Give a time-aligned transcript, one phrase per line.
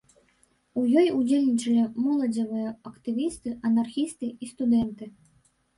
[0.79, 5.05] У ёй удзельнічалі моладзевыя актывісты, анархісты і студэнты.